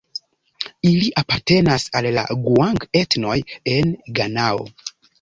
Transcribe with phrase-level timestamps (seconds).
[0.91, 3.39] Ili apartenas al la guang-etnoj
[3.79, 4.71] en Ganao.